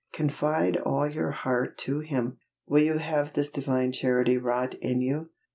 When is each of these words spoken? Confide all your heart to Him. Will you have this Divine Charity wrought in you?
Confide 0.13 0.77
all 0.77 1.07
your 1.07 1.29
heart 1.29 1.77
to 1.77 1.99
Him. 1.99 2.39
Will 2.65 2.81
you 2.83 2.97
have 2.97 3.35
this 3.35 3.51
Divine 3.51 3.91
Charity 3.91 4.35
wrought 4.35 4.73
in 4.73 4.99
you? 4.99 5.29